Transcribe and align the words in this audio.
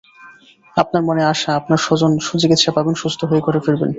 আপনার 0.77 1.01
মনে 1.03 1.21
আশা, 1.23 1.49
আপনার 1.55 1.79
স্বজন 1.85 2.11
সুচিকিৎসা 2.19 2.71
পাবেন, 2.71 2.93
সুস্থ 2.93 3.19
হয়ে 3.25 3.45
ঘরে 3.45 3.59
ফিরবেন। 3.65 3.89